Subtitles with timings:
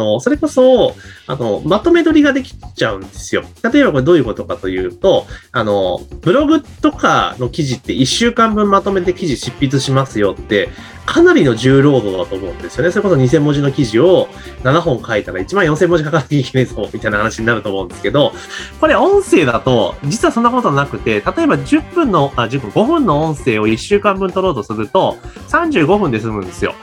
[0.00, 0.94] の、それこそ、
[1.26, 3.42] あの、まとめ撮りができちゃうんですよ。
[3.62, 10.70] 例えばこれどういうことかというと、あの、ブログとかの記事って1週間分まとめて記事執筆しますよって、
[11.06, 12.92] かなりの重労働だと思うんですよね。
[12.92, 14.28] それこそ2000文字の記事を
[14.62, 18.32] 7本書いたら1万4000文字書かなきゃいけないぞ、みたいな話になると思うんですけど、
[18.80, 26.74] これ音声だと、実はそんなことなくて、例えば10分の、あ、10分、5分の音声を1週間分取ろうとすると、35分で済むんですよ。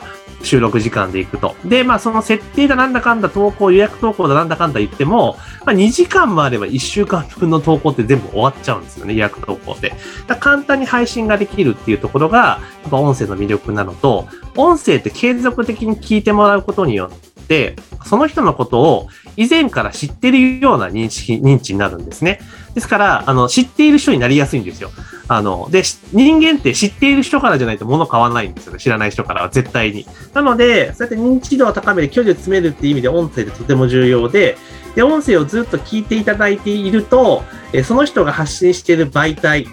[0.44, 1.56] 収録時間で行くと。
[1.66, 9.94] で、まあその設定だなんだかんだ投稿、予約投稿だなんだかんだ言っても、まあ2時間もあれば1週間分の投稿って全部終わっちゃうんですよね、予約投稿で。
[10.28, 12.38] だ簡単に配信ができるっていうところが、
[12.84, 22.40] やっぱ音声の魅力なのと、音声って継続的に聞いてもらうことによって、その人のことを以前から知ってるような認識、認知になるんですね。
[22.74, 24.92] ですから、あの、知っている人になりやすいんですよ。
[25.28, 28.80] あの、で、人間って知っている人からじゃないと物買わないんですよね。
[28.80, 30.06] 知らない人からは絶対に。
[30.34, 34.58] なので、そうやって認知度を高める、距離を詰めるっていう意味で音声ってとても重要で、
[34.96, 37.44] で、音声をずっと聞いていただいていると、
[37.74, 39.68] えその人が発信している媒体、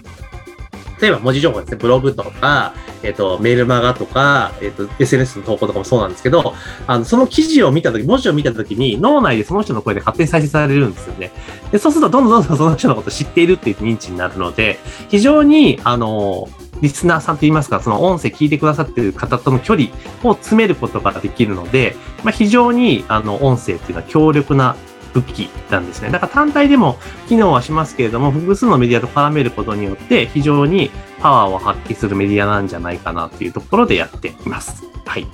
[1.00, 6.54] 例えば文字情報ですね、ブログとか、えっ、ー、と、メールマガとか、えっ、ー、と、SNS の投稿とかもそうなんですけど、
[6.86, 11.30] あの、その記事を見たとき、文字を見たときに、脳内でその人の声で勝手に再生されるんですよね。
[11.74, 16.48] で、そうすると、どんどんどんどんその人のことを知っているっていう認知になるので、非常に、あの、
[16.80, 19.88] リスナーさんといいますか、その音声聞いてくださっている方との距離
[20.22, 24.76] を詰めることができるので、まあ、非常に、あの、音声っていうのは強力な
[25.14, 26.10] 武器なんですね。
[26.12, 26.96] だから単体でも
[27.28, 34.84] 機能はしますけれども、複数のメディアと絡めることによって非常にパワーを発揮するメディアなんじゃないかなっていうところでやっています。
[35.06, 35.26] はい。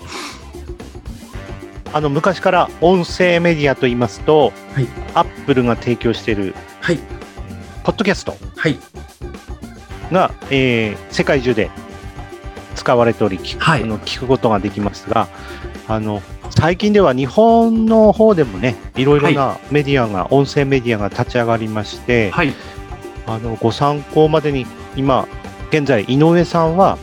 [1.92, 6.98] あの昔から音声メディアと言いますと、はい、アップルが提供している、はい、
[7.84, 8.36] ポッドキャスト
[10.12, 11.70] が、えー、世界中で
[12.77, 15.28] 使われており聞く,、はい、の聞くことができますが、
[15.88, 22.52] あの最近では日本の方でもね、いろいろなメディアが、はい、音声メディアが立ち上がりまして、はい、
[23.27, 24.66] あのご参考までに
[24.97, 25.27] 今、
[25.70, 26.98] 現在、井上さんは、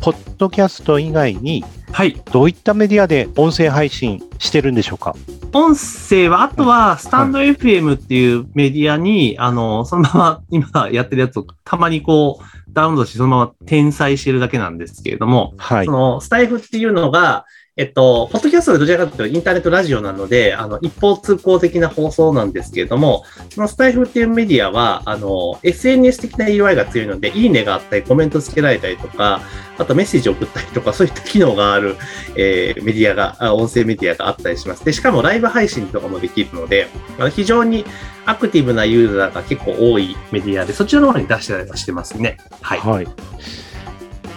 [0.00, 5.14] ポッドキャスト以外に、はい、どういったメディアで音声配信してるんでしょうか？
[5.52, 29.40] 音声は、あとは、スタンド FM っていうメディアに、はい、あの、そのまま 今やってるやつをたまにこう、ダウンロードしてそのまま転載してるだけなんですけれども、はい、そのスタイフっていうのが、えっと、ポッドキャストでどちらかというとインターネットラジオなので、あの、一方通行的な放送なんですけれども、そのスタイフっていうメディアは、あの、SNS 的な UI が強いので、いいねがあったり、コメントつけられたりとか、
[29.78, 31.96] あとメッセージを送ったりとか、そういった機能がある、
[32.36, 34.84] えー、メディアが、音声メディアがあったりします。
[34.84, 36.88] で、しかもライブ配信とかもできるので、
[37.18, 37.86] あの非常に
[38.26, 42.36] アクティブなユーザーが結構多いメディアで、そちらの方に出してたりはしてますね。
[42.60, 42.80] はい。
[42.80, 43.06] はい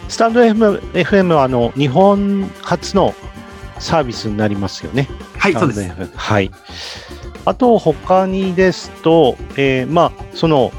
[0.07, 3.13] スタンド FM, はあの日本初の
[3.79, 5.09] サービスになりますよね。
[5.37, 6.11] はい、そうです。
[6.15, 6.51] はい。
[7.45, 10.71] あと、他にですと、えー、まあ、その、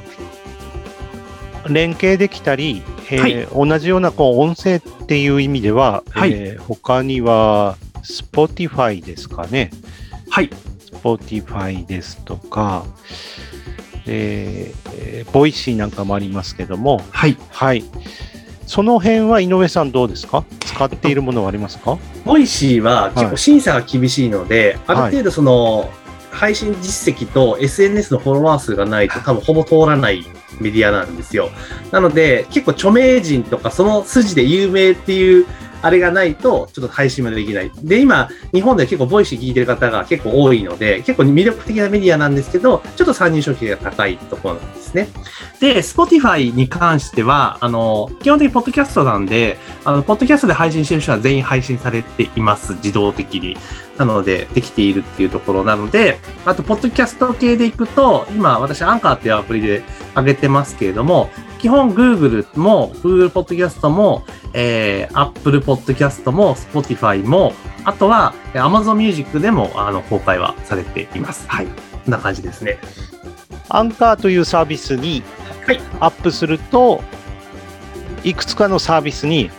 [1.69, 9.71] 連携できたり、えー、はい、同じようなこう音声っていう意味では、はい、えー、他には Spotify ですかね。
[10.31, 10.51] はい。
[10.93, 12.85] Spotify ですとか、
[14.07, 17.37] えー、ボイシーなんかもありますけども、はい。
[17.51, 17.85] はい。
[18.67, 20.45] その辺は井上さんどうですか？
[20.61, 21.99] 使っているものはありますか？
[22.25, 25.89] ボイシーは結構審査が厳しいので、はい、ある程度その、
[26.31, 30.23] 配信実績と SNS のフォロワー数がないと多分ほぼ通らない
[30.61, 31.49] メディアなんですよ。
[31.93, 35.47] なので結構著名人とかその筋で有名っていう
[35.87, 37.71] あれがないと、ちょっと配信まできない。
[37.83, 45.09] で、今、日本では結構ボイシー聞いてる方が結構多いので、結構魅力的なメディアなんですけど、ちょっと参入障壁が高いところなんですね。
[45.61, 53.57] で、Spotify に関しては、あの、基本的にポッドキャストなんで、あの、ポッドキャストで配信してる人は全員配信されています、自動的に。
[53.97, 59.85] なので、できているっていうところなので、あと、ポッドキャスト系でいくと、今、私、アンカーっていうアプリで
[60.17, 64.25] 上げてますけれども、基本 Google も Google Podcast も、
[64.59, 67.53] えー、Apple Podcast も Spotify も、
[67.85, 71.47] あとは Amazon Music でもあの公開はされています。
[71.47, 71.67] はい。
[71.67, 71.73] こ
[72.09, 72.79] んな感じですね。
[73.69, 75.23] アンカーというサービスに
[76.01, 77.03] アップすると、は
[78.25, 79.51] い、いくつかのサービスに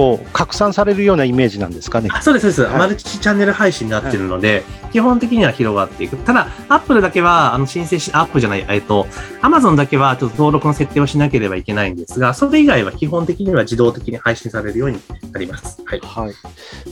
[0.00, 2.08] こう拡散されるようなイメージなんですかね。
[2.22, 6.16] そうです、そうです、はい、マルチチャンネル配信になってるので、はい、基本的には広がっていく。
[6.16, 9.06] ただ、アップルだけは、あの、申請し、アップじゃない、えっと、
[9.42, 14.98] アマゾンだけはちょっと登録の設定をしなければいけないんですが、それ以外は基本的には自動的に配信されるように
[15.32, 15.82] なります。
[15.84, 16.00] はい。
[16.02, 16.34] はい。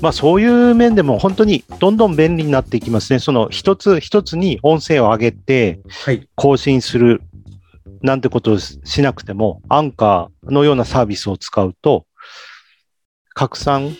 [0.02, 3.20] まあ、そういう面でも本当にどんどん便利になっていきますね。
[3.20, 5.80] その一つ一つに音声を上げて、
[6.34, 7.22] 更新する。
[8.00, 12.04] なんてことをしなくても、アンカーのようなサービスを使うと、
[13.38, 13.96] 拡散、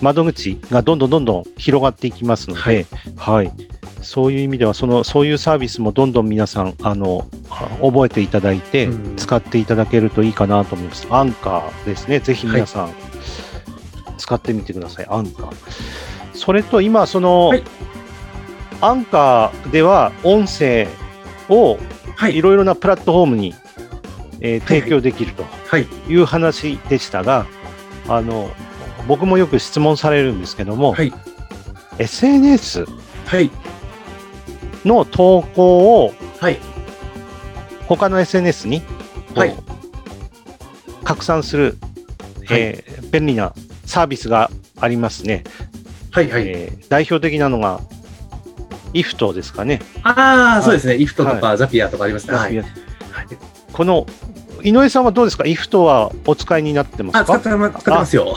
[0.00, 2.86] 窓口がどんどんどんどん広がっていきますので、はい、
[3.16, 3.52] はい、
[4.02, 7.26] そういう意味ではその、そういうサービスもどんどん皆さん、あの
[7.82, 11.08] 覚えていただいて、使っていただけるといいかなと思います。
[11.10, 12.94] アンカーですね、ぜひ皆さん、
[14.16, 15.52] 使ってみてください、アンカー。
[16.32, 17.64] それと今、その、はい、
[18.80, 20.86] アンカーでは音声
[21.48, 21.80] を
[22.30, 22.40] い。
[22.40, 23.56] ろいろなプラットフォームに、
[24.40, 25.44] えー、提供できると
[26.08, 27.44] いう話でしたが、
[28.08, 28.50] あの
[29.08, 31.12] 僕もよく質問されるんですけども、はい、
[31.98, 32.86] SNS
[34.84, 36.58] の投稿を、はい、
[37.86, 38.82] 他の SNS に、
[39.34, 39.56] はい、
[41.04, 41.78] 拡散する、
[42.50, 43.54] えー、便利な
[43.86, 44.50] サービスが
[44.80, 45.42] ありますね。
[46.10, 46.46] はいはい。
[46.46, 47.80] えー、代表的なのが、
[48.92, 49.80] イフトですかね。
[50.02, 50.96] ああ、そうですね。
[50.96, 52.36] イフトとか、ザピアとかありますね。
[52.36, 52.64] はい、
[53.72, 54.06] この
[54.62, 55.46] 井上さんはどうですか？
[55.46, 57.20] イフトはお使いになってますか？
[57.20, 58.36] あ使ってますよ。